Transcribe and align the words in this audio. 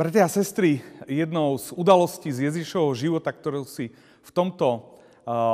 Bratia 0.00 0.24
a 0.24 0.32
sestry, 0.32 0.80
jednou 1.04 1.60
z 1.60 1.76
udalostí 1.76 2.32
z 2.32 2.48
Ježišovho 2.48 2.96
života, 2.96 3.28
ktorú 3.28 3.68
si 3.68 3.92
v 4.24 4.30
tomto 4.32 4.96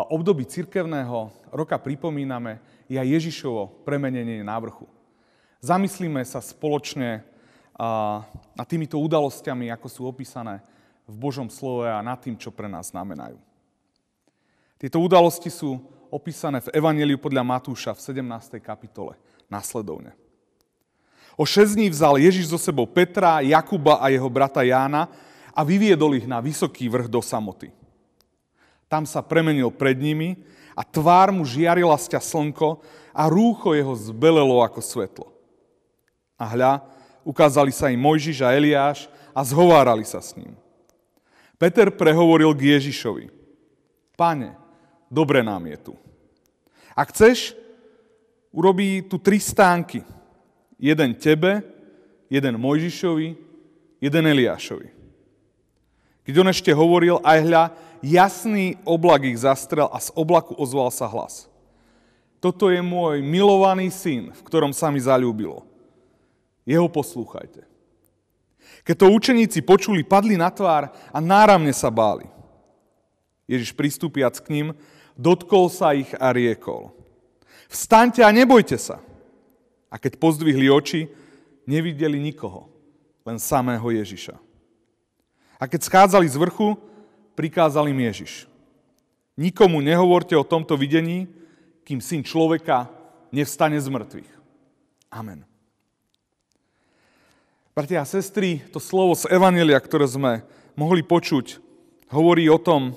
období 0.07 0.47
cirkevného 0.47 1.35
roka 1.51 1.75
pripomíname, 1.75 2.62
je 2.87 2.95
aj 2.95 3.11
Ježišovo 3.11 3.83
premenenie 3.83 4.47
na 4.47 4.55
vrchu. 4.62 4.87
Zamyslíme 5.59 6.23
sa 6.23 6.39
spoločne 6.39 7.27
nad 8.55 8.67
týmito 8.71 9.03
udalosťami, 9.03 9.67
ako 9.75 9.91
sú 9.91 10.07
opísané 10.07 10.63
v 11.11 11.19
Božom 11.19 11.51
slove 11.51 11.91
a 11.91 11.98
nad 11.98 12.23
tým, 12.23 12.39
čo 12.39 12.55
pre 12.55 12.70
nás 12.70 12.95
znamenajú. 12.95 13.42
Tieto 14.78 15.03
udalosti 15.03 15.51
sú 15.51 15.75
opísané 16.06 16.62
v 16.62 16.70
Evangeliu 16.70 17.19
podľa 17.19 17.42
Matúša 17.42 17.98
v 17.98 18.23
17. 18.23 18.62
kapitole 18.62 19.19
následovne. 19.51 20.15
O 21.37 21.45
šesť 21.45 21.77
dní 21.77 21.89
vzal 21.93 22.17
Ježiš 22.17 22.49
so 22.49 22.57
sebou 22.57 22.89
Petra, 22.89 23.45
Jakuba 23.45 24.01
a 24.01 24.09
jeho 24.09 24.25
brata 24.33 24.65
Jána 24.65 25.13
a 25.53 25.61
vyviedol 25.61 26.17
ich 26.17 26.25
na 26.25 26.41
vysoký 26.41 26.89
vrch 26.89 27.12
do 27.12 27.21
samoty. 27.21 27.69
Tam 28.89 29.05
sa 29.05 29.21
premenil 29.21 29.69
pred 29.69 30.01
nimi 30.01 30.41
a 30.73 30.81
tvár 30.81 31.29
mu 31.37 31.45
žiarila 31.45 31.97
sťa 32.01 32.25
slnko 32.25 32.81
a 33.12 33.29
rúcho 33.29 33.77
jeho 33.77 33.93
zbelelo 33.93 34.65
ako 34.65 34.81
svetlo. 34.81 35.29
A 36.41 36.45
hľa, 36.49 36.73
ukázali 37.21 37.73
sa 37.73 37.93
im 37.93 38.01
Mojžiš 38.01 38.41
a 38.41 38.57
Eliáš 38.57 39.09
a 39.37 39.45
zhovárali 39.45 40.09
sa 40.09 40.25
s 40.25 40.33
ním. 40.37 40.57
Peter 41.57 41.89
prehovoril 41.93 42.53
k 42.53 42.77
Ježišovi. 42.77 43.33
Pane, 44.17 44.56
dobre 45.12 45.41
nám 45.45 45.65
je 45.69 45.93
tu. 45.93 45.95
Ak 46.97 47.12
chceš, 47.12 47.53
urobí 48.53 49.05
tu 49.05 49.21
tri 49.21 49.37
stánky. 49.37 50.00
Jeden 50.77 51.16
tebe, 51.16 51.64
jeden 52.28 52.60
Mojžišovi, 52.60 53.28
jeden 54.00 54.24
Eliášovi. 54.27 54.92
Keď 56.27 56.34
on 56.42 56.48
ešte 56.50 56.74
hovoril, 56.74 57.22
aj 57.22 57.38
hľa, 57.46 57.64
jasný 58.02 58.77
oblak 58.82 59.24
ich 59.24 59.38
zastrel 59.38 59.86
a 59.88 60.02
z 60.02 60.10
oblaku 60.12 60.58
ozval 60.58 60.91
sa 60.91 61.06
hlas. 61.06 61.47
Toto 62.42 62.69
je 62.69 62.82
môj 62.82 63.22
milovaný 63.24 63.88
syn, 63.88 64.34
v 64.34 64.41
ktorom 64.44 64.74
sa 64.74 64.91
mi 64.92 65.00
zalúbilo. 65.00 65.64
Jeho 66.66 66.91
poslúchajte. 66.91 67.62
Keď 68.82 68.97
to 68.98 69.14
učeníci 69.14 69.62
počuli, 69.62 70.02
padli 70.02 70.34
na 70.34 70.50
tvár 70.50 70.91
a 70.91 71.19
náramne 71.22 71.70
sa 71.70 71.91
báli. 71.91 72.27
Ježiš 73.47 73.70
pristúpiac 73.74 74.34
k 74.42 74.50
ním, 74.50 74.69
dotkol 75.14 75.70
sa 75.70 75.94
ich 75.94 76.10
a 76.19 76.34
riekol. 76.34 76.91
Vstaňte 77.70 78.27
a 78.27 78.34
nebojte 78.34 78.74
sa. 78.78 79.02
A 79.91 79.97
keď 79.98 80.19
pozdvihli 80.19 80.67
oči, 80.70 81.06
nevideli 81.67 82.19
nikoho, 82.19 82.70
len 83.27 83.39
samého 83.39 83.87
Ježiša. 83.91 84.39
A 85.56 85.65
keď 85.67 85.81
schádzali 85.89 86.27
z 86.28 86.37
vrchu, 86.37 86.78
prikázal 87.34 87.89
im 87.89 88.01
Ježiš. 88.06 88.48
Nikomu 89.37 89.84
nehovorte 89.84 90.33
o 90.37 90.47
tomto 90.47 90.77
videní, 90.77 91.28
kým 91.84 92.01
syn 92.01 92.25
človeka 92.25 92.89
nevstane 93.31 93.77
z 93.77 93.89
mŕtvych. 93.89 94.33
Amen. 95.12 95.45
Bratia 97.77 98.00
a 98.00 98.09
sestry, 98.09 98.65
to 98.73 98.81
slovo 98.81 99.12
z 99.12 99.28
Evanelia, 99.28 99.77
ktoré 99.77 100.09
sme 100.09 100.41
mohli 100.73 101.05
počuť, 101.05 101.61
hovorí 102.09 102.48
o 102.48 102.56
tom, 102.56 102.97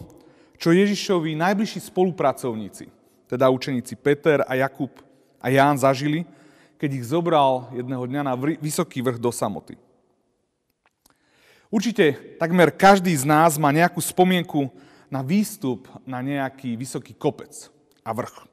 čo 0.55 0.71
Ježišovi 0.71 1.35
najbližší 1.35 1.83
spolupracovníci, 1.83 2.87
teda 3.27 3.51
učeníci 3.51 3.99
Peter 3.99 4.43
a 4.47 4.55
Jakub 4.55 4.91
a 5.43 5.51
Ján 5.51 5.75
zažili, 5.75 6.23
keď 6.79 6.89
ich 6.95 7.05
zobral 7.11 7.67
jedného 7.75 8.07
dňa 8.07 8.21
na 8.23 8.33
vysoký 8.39 9.03
vrch 9.03 9.19
do 9.19 9.29
samoty. 9.35 9.75
Určite 11.69 12.17
takmer 12.39 12.73
každý 12.73 13.13
z 13.13 13.27
nás 13.27 13.59
má 13.59 13.69
nejakú 13.69 14.01
spomienku 14.01 14.71
na 15.11 15.21
výstup 15.21 15.85
na 16.07 16.23
nejaký 16.23 16.73
vysoký 16.79 17.13
kopec 17.13 17.69
a 18.01 18.09
vrch. 18.15 18.47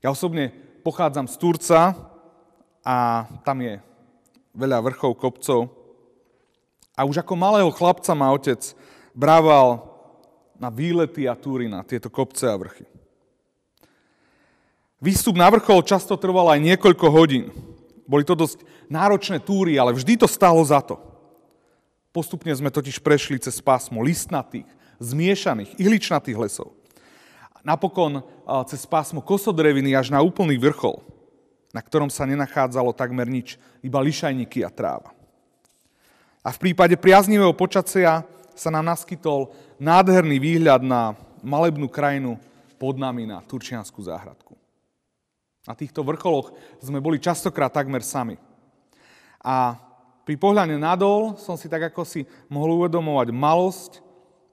Ja 0.00 0.08
osobne 0.10 0.50
pochádzam 0.80 1.28
z 1.28 1.36
Turca 1.36 1.80
a 2.80 3.28
tam 3.44 3.60
je 3.60 3.78
veľa 4.56 4.80
vrchov, 4.80 5.20
kopcov. 5.20 5.68
A 6.96 7.04
už 7.04 7.20
ako 7.20 7.36
malého 7.36 7.70
chlapca 7.70 8.16
ma 8.16 8.32
otec 8.32 8.58
brával 9.12 9.84
na 10.56 10.72
výlety 10.72 11.28
a 11.28 11.36
túry 11.36 11.68
na 11.68 11.84
tieto 11.84 12.08
kopce 12.08 12.48
a 12.48 12.56
vrchy. 12.56 12.88
Výstup 15.00 15.32
na 15.32 15.48
vrchol 15.48 15.80
často 15.80 16.12
trval 16.20 16.52
aj 16.52 16.60
niekoľko 16.60 17.06
hodín. 17.08 17.48
Boli 18.04 18.20
to 18.20 18.36
dosť 18.36 18.60
náročné 18.92 19.40
túry, 19.40 19.80
ale 19.80 19.96
vždy 19.96 20.20
to 20.20 20.28
stálo 20.28 20.60
za 20.60 20.84
to. 20.84 21.00
Postupne 22.12 22.52
sme 22.52 22.68
totiž 22.68 23.00
prešli 23.00 23.40
cez 23.40 23.64
pásmo 23.64 24.04
listnatých, 24.04 24.68
zmiešaných, 25.00 25.80
ihličnatých 25.80 26.36
lesov. 26.36 26.76
Napokon 27.64 28.20
cez 28.68 28.84
pásmo 28.84 29.24
kosodreviny 29.24 29.96
až 29.96 30.12
na 30.12 30.20
úplný 30.20 30.60
vrchol, 30.60 31.00
na 31.72 31.80
ktorom 31.80 32.12
sa 32.12 32.28
nenachádzalo 32.28 32.92
takmer 32.92 33.24
nič, 33.24 33.56
iba 33.80 34.04
lišajníky 34.04 34.60
a 34.66 34.68
tráva. 34.68 35.16
A 36.44 36.52
v 36.52 36.60
prípade 36.60 37.00
priaznivého 37.00 37.56
počacia 37.56 38.20
sa 38.52 38.68
nám 38.68 38.92
naskytol 38.92 39.48
nádherný 39.80 40.36
výhľad 40.36 40.84
na 40.84 41.16
malebnú 41.40 41.88
krajinu 41.88 42.36
pod 42.76 43.00
nami 43.00 43.24
na 43.24 43.40
Turčianskú 43.40 44.04
záhradku. 44.04 44.59
Na 45.68 45.76
týchto 45.76 46.00
vrcholoch 46.00 46.56
sme 46.80 47.04
boli 47.04 47.20
častokrát 47.20 47.72
takmer 47.72 48.00
sami. 48.00 48.40
A 49.44 49.76
pri 50.24 50.36
pohľade 50.36 50.76
nadol 50.76 51.36
som 51.36 51.56
si 51.56 51.68
tak 51.68 51.92
ako 51.92 52.04
si 52.04 52.24
mohol 52.48 52.80
uvedomovať 52.80 53.28
malosť 53.32 53.92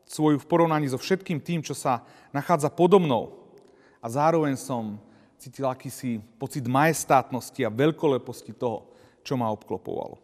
svoju 0.07 0.39
v 0.39 0.49
porovnaní 0.49 0.87
so 0.87 0.99
všetkým 0.99 1.39
tým, 1.43 1.59
čo 1.63 1.75
sa 1.75 2.03
nachádza 2.31 2.71
podo 2.71 2.99
mnou. 2.99 3.51
A 3.99 4.07
zároveň 4.07 4.55
som 4.55 4.99
cítil 5.37 5.67
akýsi 5.67 6.23
pocit 6.39 6.63
majestátnosti 6.65 7.61
a 7.63 7.71
veľkoleposti 7.71 8.55
toho, 8.55 8.89
čo 9.21 9.35
ma 9.35 9.51
obklopovalo. 9.51 10.17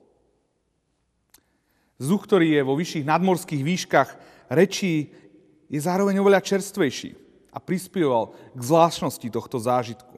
Vzduch, 2.00 2.24
ktorý 2.26 2.58
je 2.58 2.62
vo 2.66 2.74
vyšších 2.76 3.06
nadmorských 3.06 3.62
výškach 3.62 4.10
rečí, 4.50 5.14
je 5.70 5.80
zároveň 5.80 6.20
oveľa 6.20 6.44
čerstvejší 6.44 7.16
a 7.54 7.62
prispieval 7.62 8.34
k 8.58 8.60
zvláštnosti 8.60 9.28
tohto 9.30 9.62
zážitku. 9.62 10.13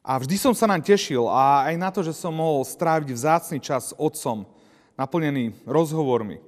A 0.00 0.16
vždy 0.16 0.36
som 0.40 0.56
sa 0.56 0.64
nám 0.64 0.80
tešil 0.80 1.28
a 1.28 1.68
aj 1.68 1.74
na 1.76 1.92
to, 1.92 2.00
že 2.00 2.16
som 2.16 2.32
mohol 2.32 2.64
stráviť 2.64 3.12
vzácný 3.12 3.58
čas 3.60 3.92
s 3.92 3.96
otcom, 4.00 4.48
naplnený 4.96 5.52
rozhovormi, 5.68 6.40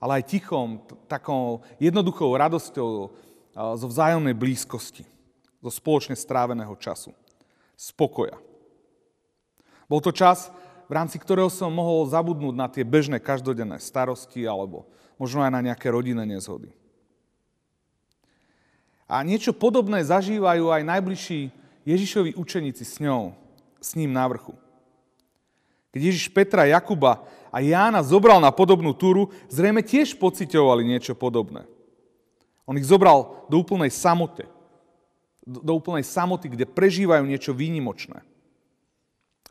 ale 0.00 0.20
aj 0.20 0.28
tichom, 0.28 0.80
takou 1.08 1.60
jednoduchou 1.76 2.32
radosťou 2.32 2.88
zo 3.54 3.86
vzájomnej 3.88 4.32
blízkosti, 4.32 5.04
zo 5.60 5.70
spoločne 5.72 6.16
stráveného 6.16 6.72
času, 6.80 7.12
spokoja. 7.76 8.40
Bol 9.84 10.00
to 10.00 10.12
čas, 10.12 10.48
v 10.88 10.92
rámci 10.96 11.20
ktorého 11.20 11.48
som 11.52 11.72
mohol 11.72 12.08
zabudnúť 12.08 12.54
na 12.56 12.68
tie 12.72 12.84
bežné 12.84 13.20
každodenné 13.20 13.80
starosti 13.80 14.44
alebo 14.48 14.88
možno 15.20 15.44
aj 15.44 15.52
na 15.52 15.60
nejaké 15.60 15.92
rodinné 15.92 16.24
nezhody. 16.24 16.72
A 19.04 19.20
niečo 19.20 19.52
podobné 19.52 20.00
zažívajú 20.00 20.72
aj 20.72 20.82
najbližší 20.88 21.52
Ježišovi 21.84 22.34
učeníci 22.34 22.84
s 22.84 23.00
ňou, 23.00 23.36
s 23.80 23.92
ním 23.96 24.12
na 24.12 24.24
vrchu. 24.28 24.56
Keď 25.92 26.00
Ježiš 26.00 26.26
Petra, 26.32 26.66
Jakuba 26.66 27.22
a 27.54 27.62
Jána 27.62 28.02
zobral 28.02 28.42
na 28.42 28.50
podobnú 28.50 28.96
túru, 28.96 29.30
zrejme 29.46 29.84
tiež 29.84 30.18
pocitovali 30.18 30.82
niečo 30.82 31.14
podobné. 31.14 31.68
On 32.64 32.74
ich 32.74 32.88
zobral 32.88 33.46
do 33.46 33.60
úplnej 33.60 33.92
samote. 33.92 34.48
Do 35.44 35.76
úplnej 35.76 36.02
samoty, 36.02 36.48
kde 36.48 36.64
prežívajú 36.64 37.28
niečo 37.28 37.52
výnimočné. 37.52 38.24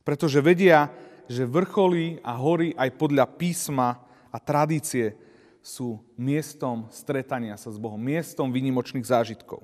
Pretože 0.04 0.44
vedia, 0.44 0.92
že 1.31 1.48
vrcholy 1.48 2.19
a 2.25 2.36
hory 2.36 2.75
aj 2.75 2.90
podľa 2.98 3.30
písma 3.40 4.04
a 4.34 4.38
tradície 4.42 5.16
sú 5.63 6.04
miestom 6.19 6.92
stretania 6.92 7.56
sa 7.56 7.72
s 7.72 7.80
Bohom, 7.80 8.02
miestom 8.02 8.52
výnimočných 8.52 9.07
zážitkov. 9.07 9.63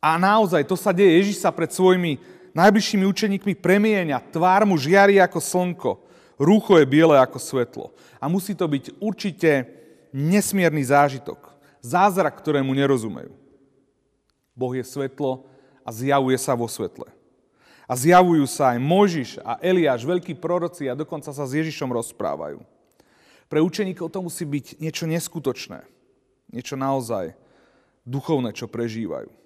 A 0.00 0.16
naozaj, 0.16 0.64
to 0.64 0.80
sa 0.80 0.96
deje. 0.96 1.20
Ježiš 1.20 1.44
sa 1.44 1.52
pred 1.52 1.68
svojimi 1.68 2.16
najbližšími 2.56 3.04
učeníkmi 3.04 3.52
premienia. 3.60 4.16
Tvár 4.16 4.64
mu 4.64 4.80
žiari 4.80 5.20
ako 5.20 5.38
slnko. 5.38 5.92
Rúcho 6.40 6.80
je 6.80 6.88
biele 6.88 7.20
ako 7.20 7.36
svetlo. 7.36 7.86
A 8.16 8.24
musí 8.24 8.56
to 8.56 8.64
byť 8.64 8.96
určite 8.96 9.68
nesmierny 10.08 10.80
zážitok. 10.80 11.52
Zázrak, 11.84 12.40
ktorému 12.40 12.72
nerozumejú. 12.72 13.36
Boh 14.56 14.72
je 14.72 14.84
svetlo 14.84 15.44
a 15.84 15.92
zjavuje 15.92 16.40
sa 16.40 16.56
vo 16.56 16.64
svetle. 16.64 17.08
A 17.84 17.92
zjavujú 17.92 18.48
sa 18.48 18.72
aj 18.72 18.78
Možiš 18.80 19.30
a 19.44 19.60
Eliáš, 19.60 20.08
veľkí 20.08 20.32
proroci 20.40 20.88
a 20.88 20.96
dokonca 20.96 21.28
sa 21.28 21.44
s 21.44 21.52
Ježišom 21.52 21.92
rozprávajú. 21.92 22.64
Pre 23.50 23.60
učeníkov 23.60 24.08
to 24.08 24.24
musí 24.24 24.48
byť 24.48 24.80
niečo 24.80 25.04
neskutočné. 25.10 25.84
Niečo 26.54 26.78
naozaj 26.78 27.36
duchovné, 28.06 28.54
čo 28.56 28.70
prežívajú 28.70 29.40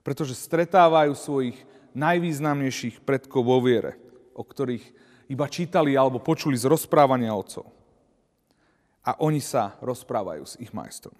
pretože 0.00 0.38
stretávajú 0.38 1.12
svojich 1.12 1.56
najvýznamnejších 1.92 3.02
predkov 3.02 3.42
vo 3.44 3.58
viere, 3.60 3.98
o 4.32 4.46
ktorých 4.46 4.84
iba 5.30 5.46
čítali 5.46 5.94
alebo 5.94 6.22
počuli 6.22 6.58
z 6.58 6.66
rozprávania 6.66 7.34
otcov. 7.34 7.68
A 9.06 9.16
oni 9.22 9.40
sa 9.40 9.78
rozprávajú 9.80 10.44
s 10.44 10.54
ich 10.60 10.70
majstrom. 10.74 11.14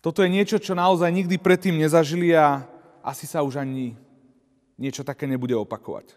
Toto 0.00 0.24
je 0.24 0.32
niečo, 0.32 0.56
čo 0.56 0.72
naozaj 0.72 1.12
nikdy 1.12 1.36
predtým 1.36 1.76
nezažili 1.76 2.32
a 2.32 2.64
asi 3.04 3.28
sa 3.28 3.44
už 3.44 3.60
ani 3.60 3.92
niečo 4.80 5.04
také 5.04 5.28
nebude 5.28 5.52
opakovať. 5.52 6.16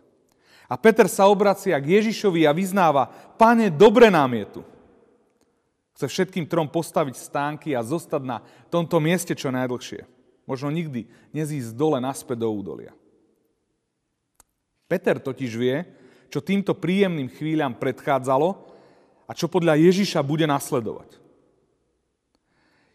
A 0.72 0.80
Peter 0.80 1.12
sa 1.12 1.28
obracia 1.28 1.76
k 1.76 2.00
Ježišovi 2.00 2.48
a 2.48 2.56
vyznáva, 2.56 3.12
pane, 3.36 3.68
dobre 3.68 4.08
nám 4.08 4.32
je 4.40 4.46
tu. 4.48 4.62
Chce 6.04 6.12
všetkým 6.20 6.52
trom 6.52 6.68
postaviť 6.68 7.16
stánky 7.16 7.72
a 7.72 7.80
zostať 7.80 8.28
na 8.28 8.44
tomto 8.68 9.00
mieste 9.00 9.32
čo 9.32 9.48
najdlhšie. 9.56 10.04
Možno 10.44 10.68
nikdy 10.68 11.08
nezísť 11.32 11.72
dole 11.80 11.96
naspäť 12.04 12.44
do 12.44 12.52
údolia. 12.52 12.92
Peter 14.92 15.16
totiž 15.16 15.56
vie, 15.56 15.88
čo 16.28 16.44
týmto 16.44 16.76
príjemným 16.76 17.32
chvíľam 17.32 17.72
predchádzalo 17.80 18.68
a 19.24 19.32
čo 19.32 19.48
podľa 19.48 19.80
Ježiša 19.80 20.20
bude 20.28 20.44
nasledovať. 20.44 21.24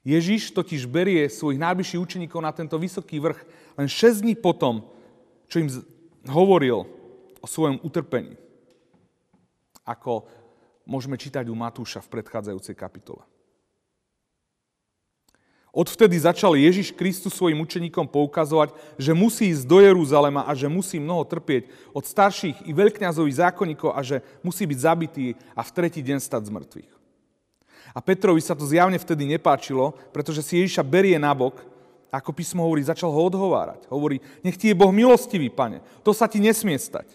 Ježiš 0.05 0.53
totiž 0.53 0.85
berie 0.85 1.33
svojich 1.33 1.57
najbližších 1.65 2.05
učeníkov 2.05 2.45
na 2.45 2.53
tento 2.53 2.77
vysoký 2.77 3.25
vrch 3.25 3.41
len 3.81 3.89
6 3.89 4.21
dní 4.21 4.37
potom, 4.37 4.85
čo 5.49 5.65
im 5.65 5.73
hovoril 6.29 6.85
o 7.41 7.47
svojom 7.49 7.81
utrpení. 7.81 8.37
Ako 9.89 10.29
môžeme 10.88 11.20
čítať 11.20 11.44
u 11.52 11.55
Matúša 11.55 12.00
v 12.00 12.19
predchádzajúcej 12.19 12.73
kapitole. 12.73 13.20
Odvtedy 15.69 16.17
začal 16.17 16.56
Ježiš 16.56 16.96
Kristus 16.96 17.37
svojim 17.37 17.61
učeníkom 17.61 18.08
poukazovať, 18.08 18.73
že 18.96 19.12
musí 19.12 19.52
ísť 19.52 19.69
do 19.69 19.85
Jeruzalema 19.85 20.49
a 20.49 20.56
že 20.56 20.64
musí 20.67 20.96
mnoho 20.96 21.29
trpieť 21.29 21.69
od 21.93 22.08
starších 22.08 22.64
i 22.64 22.73
veľkňazových 22.73 23.38
zákonníkov 23.38 23.93
a 23.93 24.00
že 24.00 24.25
musí 24.40 24.64
byť 24.64 24.79
zabitý 24.81 25.37
a 25.52 25.61
v 25.61 25.75
tretí 25.76 26.00
deň 26.00 26.19
stať 26.25 26.49
z 26.49 26.55
mŕtvych. 26.56 26.93
A 27.93 28.00
Petrovi 28.00 28.40
sa 28.40 28.56
to 28.56 28.64
zjavne 28.64 28.96
vtedy 28.96 29.29
nepáčilo, 29.29 29.93
pretože 30.11 30.40
si 30.40 30.56
Ježiša 30.56 30.82
berie 30.82 31.20
nabok, 31.20 31.61
ako 32.08 32.32
písmo 32.32 32.64
hovorí, 32.64 32.81
začal 32.81 33.12
ho 33.12 33.20
odhovárať. 33.29 33.85
Hovorí, 33.93 34.25
nech 34.40 34.56
ti 34.56 34.73
je 34.73 34.79
Boh 34.79 34.88
milostivý, 34.88 35.52
pane, 35.52 35.85
to 36.00 36.17
sa 36.17 36.25
ti 36.25 36.40
nesmie 36.40 36.81
stať. 36.81 37.12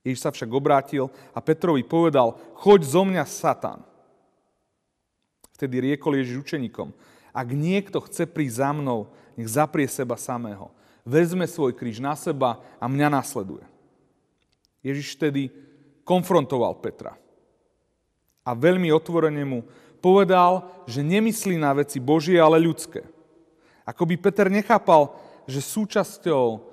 Ježiš 0.00 0.24
sa 0.24 0.30
však 0.32 0.48
obrátil 0.48 1.12
a 1.36 1.44
Petrovi 1.44 1.84
povedal, 1.84 2.36
choď 2.56 2.80
zo 2.88 3.02
mňa, 3.04 3.24
Satan. 3.28 3.84
Vtedy 5.56 5.92
riekol 5.92 6.16
Ježiš 6.16 6.40
učeníkom, 6.48 6.96
ak 7.36 7.48
niekto 7.52 8.00
chce 8.00 8.24
prísť 8.24 8.64
za 8.64 8.70
mnou, 8.72 9.12
nech 9.36 9.48
zaprie 9.48 9.84
seba 9.86 10.16
samého. 10.16 10.72
Vezme 11.04 11.44
svoj 11.44 11.76
kríž 11.76 12.00
na 12.00 12.16
seba 12.16 12.60
a 12.80 12.88
mňa 12.88 13.08
nasleduje. 13.12 13.64
Ježiš 14.80 15.20
vtedy 15.20 15.52
konfrontoval 16.08 16.80
Petra 16.80 17.20
a 18.40 18.50
veľmi 18.56 18.88
otvorene 18.88 19.44
mu 19.44 19.60
povedal, 20.00 20.64
že 20.88 21.04
nemyslí 21.04 21.60
na 21.60 21.76
veci 21.76 22.00
Božie, 22.00 22.40
ale 22.40 22.56
ľudské. 22.56 23.04
Ako 23.84 24.08
by 24.08 24.16
Peter 24.16 24.48
nechápal, 24.48 25.12
že 25.44 25.60
súčasťou 25.60 26.69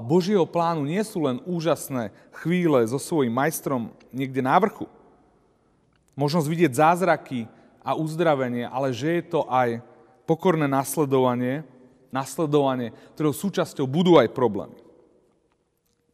Božieho 0.00 0.48
plánu 0.48 0.88
nie 0.88 1.04
sú 1.04 1.28
len 1.28 1.36
úžasné 1.44 2.08
chvíle 2.40 2.80
so 2.88 2.96
svojím 2.96 3.36
majstrom 3.36 3.92
niekde 4.08 4.40
na 4.40 4.56
vrchu. 4.56 4.88
Možnosť 6.16 6.48
vidieť 6.48 6.72
zázraky 6.80 7.44
a 7.84 7.92
uzdravenie, 7.92 8.64
ale 8.64 8.96
že 8.96 9.20
je 9.20 9.24
to 9.36 9.44
aj 9.52 9.84
pokorné 10.24 10.64
nasledovanie, 10.64 11.60
nasledovanie, 12.08 12.96
ktorého 13.12 13.36
súčasťou 13.36 13.84
budú 13.84 14.16
aj 14.16 14.32
problémy. 14.32 14.80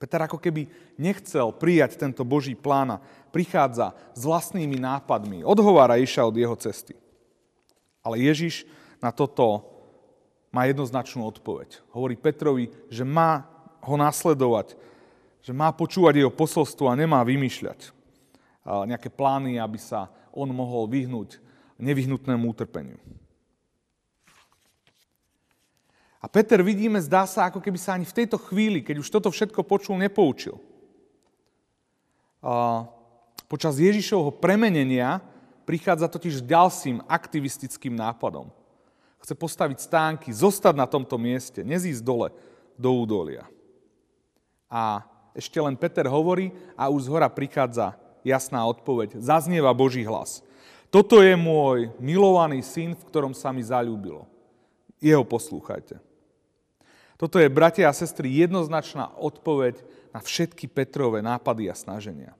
Peter 0.02 0.26
ako 0.26 0.42
keby 0.42 0.66
nechcel 0.98 1.54
prijať 1.54 1.94
tento 2.02 2.26
Boží 2.26 2.58
plán 2.58 2.98
a 2.98 3.02
prichádza 3.30 3.94
s 4.10 4.26
vlastnými 4.26 4.74
nápadmi. 4.82 5.46
Odhovára 5.46 6.02
Iša 6.02 6.26
od 6.26 6.34
jeho 6.34 6.58
cesty. 6.58 6.98
Ale 8.02 8.18
Ježiš 8.18 8.66
na 8.98 9.14
toto 9.14 9.70
má 10.50 10.66
jednoznačnú 10.66 11.22
odpoveď. 11.30 11.78
Hovorí 11.94 12.18
Petrovi, 12.18 12.74
že 12.90 13.06
má 13.06 13.51
ho 13.82 13.94
nasledovať, 13.98 14.78
že 15.42 15.50
má 15.50 15.74
počúvať 15.74 16.22
jeho 16.22 16.30
posolstvo 16.30 16.86
a 16.86 16.94
nemá 16.94 17.18
vymýšľať 17.26 17.90
nejaké 18.62 19.10
plány, 19.10 19.58
aby 19.58 19.74
sa 19.74 20.06
on 20.30 20.46
mohol 20.54 20.86
vyhnúť 20.86 21.42
nevyhnutnému 21.82 22.46
utrpeniu. 22.46 22.96
A 26.22 26.30
Peter, 26.30 26.62
vidíme, 26.62 27.02
zdá 27.02 27.26
sa, 27.26 27.50
ako 27.50 27.58
keby 27.58 27.74
sa 27.74 27.98
ani 27.98 28.06
v 28.06 28.14
tejto 28.22 28.38
chvíli, 28.38 28.78
keď 28.86 29.02
už 29.02 29.10
toto 29.10 29.26
všetko 29.34 29.66
počul, 29.66 29.98
nepoučil. 29.98 30.54
Počas 33.50 33.82
Ježišovho 33.82 34.30
premenenia 34.30 35.18
prichádza 35.66 36.06
totiž 36.06 36.38
s 36.38 36.46
ďalším 36.46 37.02
aktivistickým 37.10 37.98
nápadom. 37.98 38.54
Chce 39.18 39.34
postaviť 39.34 39.78
stánky, 39.82 40.30
zostať 40.30 40.74
na 40.78 40.86
tomto 40.86 41.18
mieste, 41.18 41.66
nezísť 41.66 42.02
dole 42.06 42.30
do 42.78 42.94
údolia. 42.94 43.42
A 44.72 45.04
ešte 45.36 45.60
len 45.60 45.76
Peter 45.76 46.08
hovorí 46.08 46.56
a 46.72 46.88
už 46.88 47.04
z 47.04 47.12
hora 47.12 47.28
prichádza 47.28 47.92
jasná 48.24 48.64
odpoveď. 48.64 49.20
Zaznieva 49.20 49.76
Boží 49.76 50.00
hlas. 50.00 50.40
Toto 50.88 51.20
je 51.20 51.36
môj 51.36 51.92
milovaný 52.00 52.64
syn, 52.64 52.96
v 52.96 53.06
ktorom 53.08 53.36
sa 53.36 53.52
mi 53.52 53.60
zalúbilo. 53.60 54.24
Jeho 54.96 55.24
poslúchajte. 55.24 56.00
Toto 57.20 57.36
je, 57.38 57.46
bratia 57.52 57.86
a 57.86 57.94
sestry, 57.94 58.32
jednoznačná 58.32 59.12
odpoveď 59.20 59.78
na 60.10 60.20
všetky 60.20 60.68
Petrové 60.68 61.20
nápady 61.20 61.70
a 61.70 61.74
snaženia. 61.76 62.32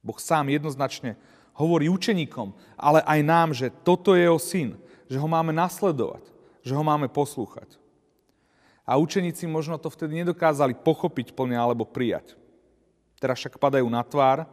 Boh 0.00 0.16
sám 0.16 0.48
jednoznačne 0.48 1.18
hovorí 1.52 1.90
učeníkom, 1.90 2.54
ale 2.78 3.02
aj 3.02 3.20
nám, 3.26 3.48
že 3.50 3.74
toto 3.82 4.14
je 4.14 4.22
jeho 4.24 4.38
syn, 4.38 4.68
že 5.10 5.18
ho 5.18 5.26
máme 5.26 5.50
nasledovať, 5.50 6.22
že 6.62 6.72
ho 6.72 6.84
máme 6.86 7.10
poslúchať. 7.10 7.74
A 8.88 8.96
učeníci 8.96 9.44
možno 9.44 9.76
to 9.76 9.92
vtedy 9.92 10.24
nedokázali 10.24 10.72
pochopiť 10.72 11.36
plne 11.36 11.60
alebo 11.60 11.84
prijať. 11.84 12.40
Teraz 13.20 13.36
však 13.36 13.60
padajú 13.60 13.84
na 13.84 14.00
tvár, 14.00 14.48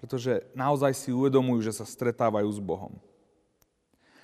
pretože 0.00 0.48
naozaj 0.56 0.96
si 0.96 1.12
uvedomujú, 1.12 1.68
že 1.68 1.76
sa 1.76 1.84
stretávajú 1.84 2.48
s 2.48 2.56
Bohom. 2.56 2.96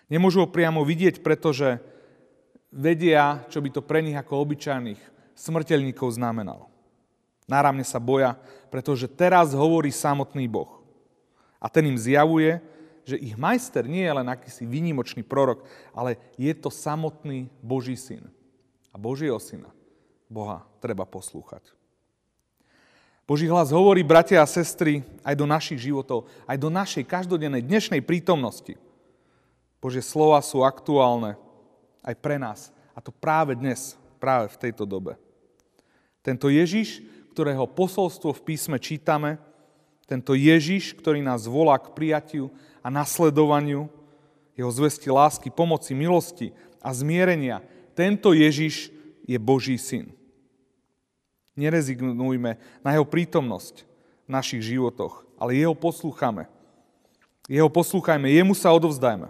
Nemôžu 0.08 0.40
ho 0.40 0.48
priamo 0.48 0.80
vidieť, 0.80 1.20
pretože 1.20 1.84
vedia, 2.72 3.44
čo 3.52 3.60
by 3.60 3.68
to 3.68 3.84
pre 3.84 4.00
nich 4.00 4.16
ako 4.16 4.40
obyčajných 4.40 5.00
smrteľníkov 5.36 6.16
znamenalo. 6.16 6.72
Náramne 7.44 7.84
sa 7.84 8.00
boja, 8.00 8.40
pretože 8.72 9.04
teraz 9.04 9.52
hovorí 9.52 9.92
samotný 9.92 10.48
Boh. 10.48 10.80
A 11.60 11.68
ten 11.68 11.84
im 11.84 12.00
zjavuje, 12.00 12.64
že 13.04 13.20
ich 13.20 13.36
majster 13.36 13.84
nie 13.84 14.06
je 14.06 14.16
len 14.16 14.28
akýsi 14.32 14.64
výnimočný 14.64 15.20
prorok, 15.26 15.68
ale 15.92 16.16
je 16.40 16.52
to 16.56 16.72
samotný 16.72 17.52
Boží 17.60 17.98
syn. 17.98 18.32
A 18.92 19.00
Božieho 19.00 19.40
syna, 19.40 19.72
Boha, 20.28 20.68
treba 20.78 21.08
poslúchať. 21.08 21.64
Boží 23.24 23.48
hlas 23.48 23.72
hovorí, 23.72 24.04
bratia 24.04 24.44
a 24.44 24.50
sestry, 24.50 25.00
aj 25.24 25.32
do 25.38 25.48
našich 25.48 25.80
životov, 25.88 26.28
aj 26.44 26.58
do 26.60 26.68
našej 26.68 27.08
každodennej 27.08 27.64
dnešnej 27.64 28.04
prítomnosti. 28.04 28.76
Božie 29.80 30.04
slova 30.04 30.42
sú 30.44 30.60
aktuálne 30.60 31.40
aj 32.04 32.14
pre 32.20 32.36
nás. 32.36 32.68
A 32.92 33.00
to 33.00 33.08
práve 33.08 33.56
dnes, 33.56 33.96
práve 34.20 34.52
v 34.52 34.60
tejto 34.68 34.84
dobe. 34.84 35.16
Tento 36.20 36.52
Ježiš, 36.52 37.00
ktorého 37.32 37.64
posolstvo 37.64 38.36
v 38.36 38.44
písme 38.52 38.76
čítame, 38.76 39.40
tento 40.04 40.36
Ježiš, 40.36 40.92
ktorý 40.98 41.24
nás 41.24 41.48
volá 41.48 41.80
k 41.80 41.88
prijatiu 41.96 42.52
a 42.84 42.92
nasledovaniu, 42.92 43.88
jeho 44.52 44.68
zvesti 44.68 45.08
lásky, 45.08 45.48
pomoci, 45.48 45.96
milosti 45.96 46.52
a 46.84 46.92
zmierenia, 46.92 47.64
tento 47.92 48.32
Ježiš 48.32 48.90
je 49.22 49.38
Boží 49.38 49.78
syn. 49.78 50.10
Nerezignujme 51.52 52.56
na 52.80 52.90
jeho 52.96 53.04
prítomnosť 53.04 53.84
v 54.24 54.30
našich 54.32 54.64
životoch, 54.64 55.28
ale 55.36 55.60
jeho 55.60 55.76
poslúchame. 55.76 56.48
Jeho 57.50 57.68
poslúchajme, 57.68 58.30
jemu 58.32 58.56
sa 58.56 58.72
odovzdajme. 58.72 59.28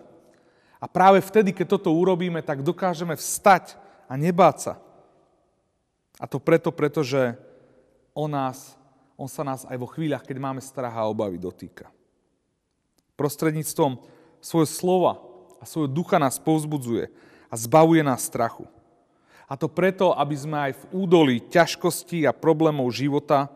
A 0.83 0.87
práve 0.91 1.23
vtedy, 1.23 1.55
keď 1.55 1.79
toto 1.79 1.95
urobíme, 1.95 2.43
tak 2.43 2.63
dokážeme 2.63 3.15
vstať 3.15 3.79
a 4.07 4.15
nebáť 4.19 4.57
sa. 4.59 4.75
A 6.19 6.27
to 6.31 6.39
preto, 6.39 6.71
pretože 6.71 7.35
on, 8.15 8.31
nás, 8.31 8.79
on 9.19 9.27
sa 9.27 9.43
nás 9.43 9.67
aj 9.67 9.79
vo 9.79 9.89
chvíľach, 9.91 10.23
keď 10.23 10.37
máme 10.39 10.61
strach 10.63 10.95
a 10.95 11.09
obavy, 11.09 11.39
dotýka. 11.39 11.91
Prostredníctvom 13.19 13.99
svojho 14.43 14.69
slova 14.69 15.13
a 15.59 15.65
svojho 15.67 15.91
ducha 15.91 16.19
nás 16.19 16.39
povzbudzuje 16.39 17.11
a 17.53 17.55
zbavuje 17.61 18.01
nás 18.01 18.25
strachu. 18.25 18.65
A 19.45 19.53
to 19.53 19.69
preto, 19.69 20.17
aby 20.17 20.33
sme 20.33 20.57
aj 20.57 20.73
v 20.73 21.05
údolí 21.05 21.37
ťažkostí 21.53 22.25
a 22.25 22.33
problémov 22.33 22.89
života 22.89 23.53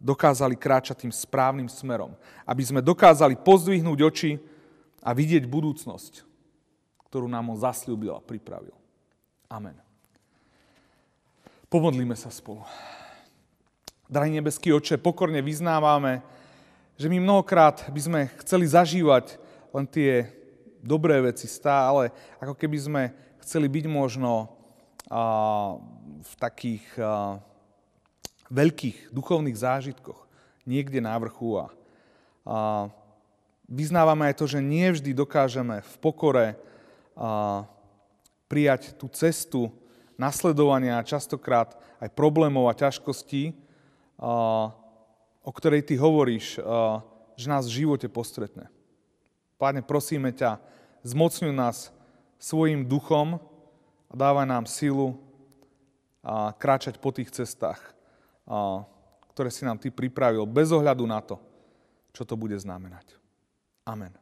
dokázali 0.00 0.56
kráčať 0.56 1.04
tým 1.04 1.12
správnym 1.12 1.68
smerom. 1.68 2.16
Aby 2.48 2.64
sme 2.64 2.80
dokázali 2.80 3.36
pozdvihnúť 3.36 4.00
oči 4.00 4.40
a 5.04 5.12
vidieť 5.12 5.44
budúcnosť, 5.44 6.24
ktorú 7.12 7.28
nám 7.28 7.52
on 7.52 7.60
zasľúbil 7.60 8.16
a 8.16 8.24
pripravil. 8.24 8.72
Amen. 9.52 9.76
Pomodlíme 11.68 12.16
sa 12.16 12.32
spolu. 12.32 12.64
Drahý 14.08 14.32
nebeský 14.32 14.72
oče, 14.72 14.96
pokorne 14.96 15.44
vyznávame, 15.44 16.24
že 16.96 17.12
my 17.12 17.20
mnohokrát 17.20 17.84
by 17.92 18.00
sme 18.00 18.20
chceli 18.40 18.64
zažívať 18.66 19.36
len 19.76 19.84
tie 19.86 20.39
dobré 20.80 21.20
veci 21.20 21.46
stále, 21.46 22.12
ako 22.40 22.56
keby 22.56 22.78
sme 22.80 23.02
chceli 23.44 23.68
byť 23.68 23.84
možno 23.88 24.52
v 26.20 26.32
takých 26.36 26.84
veľkých 28.50 29.14
duchovných 29.14 29.58
zážitkoch, 29.58 30.26
niekde 30.66 31.00
na 31.00 31.14
vrchu. 31.18 31.62
A, 31.62 31.66
vyznávame 33.70 34.26
aj 34.26 34.38
to, 34.42 34.50
že 34.50 34.58
nie 34.58 34.90
vždy 34.90 35.14
dokážeme 35.14 35.82
v 35.82 35.94
pokore 36.02 36.46
prijať 38.50 38.98
tú 38.98 39.06
cestu 39.14 39.70
nasledovania 40.18 41.06
častokrát 41.06 41.78
aj 42.02 42.10
problémov 42.12 42.66
a 42.66 42.74
ťažkostí, 42.74 43.54
o 45.40 45.50
ktorej 45.54 45.86
ty 45.86 45.94
hovoríš, 45.94 46.58
že 47.38 47.46
nás 47.46 47.64
v 47.70 47.86
živote 47.86 48.10
postretne. 48.10 48.66
Páne, 49.60 49.84
prosíme 49.84 50.32
ťa, 50.32 50.56
zmocňuj 51.04 51.52
nás 51.52 51.92
svojim 52.40 52.88
duchom 52.88 53.36
a 54.08 54.12
dávaj 54.16 54.48
nám 54.48 54.64
silu 54.64 55.20
a 56.24 56.56
kráčať 56.56 56.96
po 56.96 57.12
tých 57.12 57.28
cestách, 57.28 57.76
ktoré 59.36 59.52
si 59.52 59.68
nám 59.68 59.76
ty 59.76 59.92
pripravil, 59.92 60.48
bez 60.48 60.72
ohľadu 60.72 61.04
na 61.04 61.20
to, 61.20 61.36
čo 62.16 62.24
to 62.24 62.40
bude 62.40 62.56
znamenať. 62.56 63.20
Amen. 63.84 64.16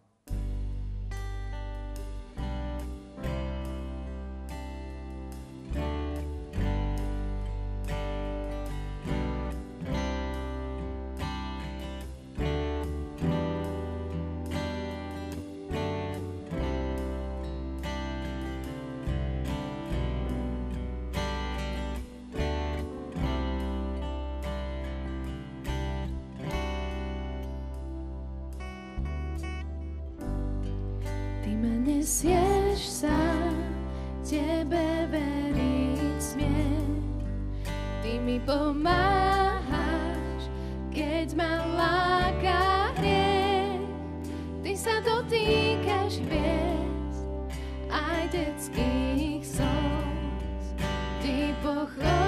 Nesieš 32.09 33.05
sa, 33.05 33.21
tebe 34.25 35.05
veriť 35.13 36.17
smiem. 36.17 37.05
Ty 38.01 38.13
mi 38.25 38.41
pomáhaš, 38.49 40.49
keď 40.89 41.37
ma 41.37 41.69
láka 41.77 42.97
hriech. 42.97 43.85
Ty 44.65 44.73
sa 44.73 45.05
dotýkaš 45.05 46.25
hviezd, 46.25 47.29
aj 47.93 48.25
detských 48.33 49.45
slz. 49.45 50.65
Ty 51.21 51.53
pochopiť 51.61 52.28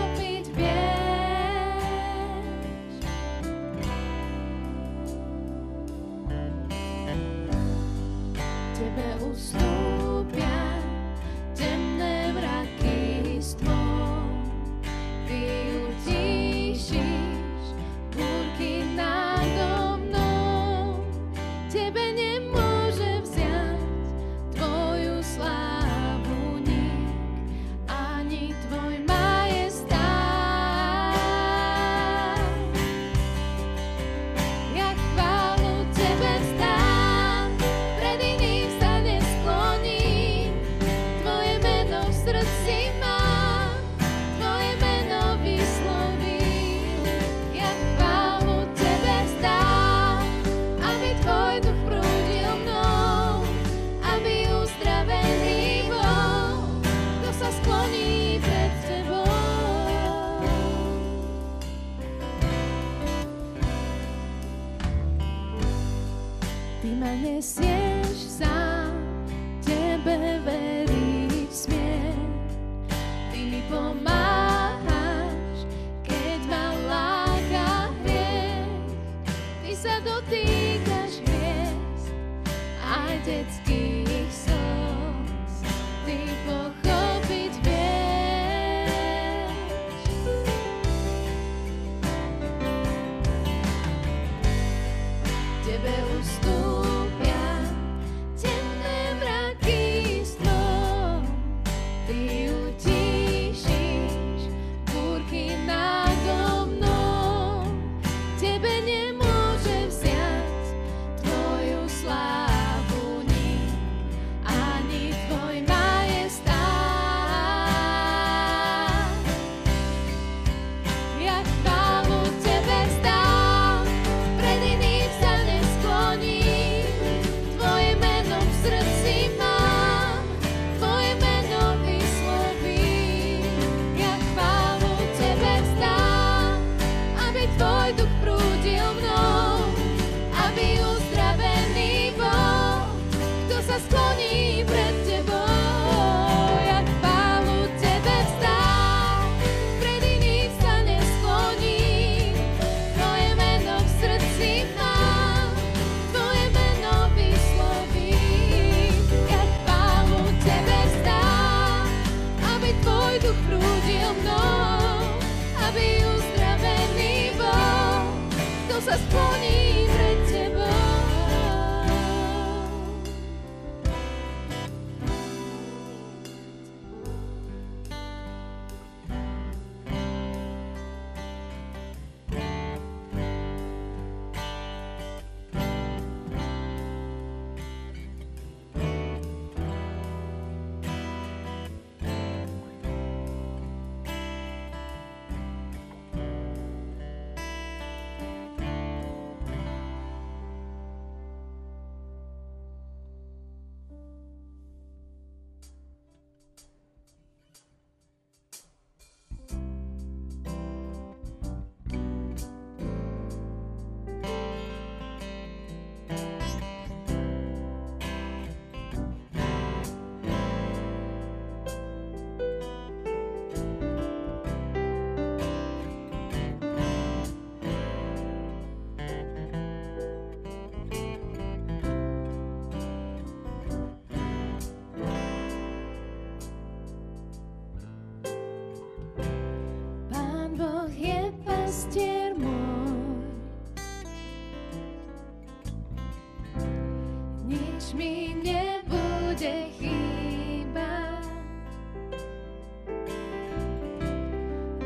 kde 249.40 249.72
chýba. 249.72 251.16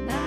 Na 0.06 0.22